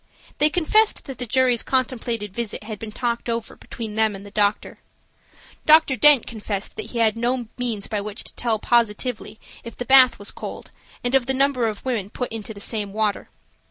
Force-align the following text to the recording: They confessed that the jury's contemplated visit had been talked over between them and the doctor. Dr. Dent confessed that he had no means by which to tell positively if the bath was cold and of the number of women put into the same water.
They 0.39 0.49
confessed 0.49 1.05
that 1.05 1.19
the 1.19 1.27
jury's 1.27 1.61
contemplated 1.61 2.33
visit 2.33 2.63
had 2.63 2.79
been 2.79 2.91
talked 2.91 3.29
over 3.29 3.55
between 3.55 3.93
them 3.93 4.15
and 4.15 4.25
the 4.25 4.31
doctor. 4.31 4.79
Dr. 5.67 5.95
Dent 5.95 6.25
confessed 6.25 6.75
that 6.75 6.87
he 6.89 6.97
had 6.97 7.15
no 7.15 7.49
means 7.59 7.85
by 7.85 8.01
which 8.01 8.23
to 8.23 8.33
tell 8.33 8.57
positively 8.57 9.39
if 9.63 9.77
the 9.77 9.85
bath 9.85 10.17
was 10.17 10.31
cold 10.31 10.71
and 11.03 11.13
of 11.13 11.27
the 11.27 11.35
number 11.35 11.67
of 11.67 11.85
women 11.85 12.09
put 12.09 12.31
into 12.31 12.51
the 12.51 12.59
same 12.59 12.93
water. 12.93 13.29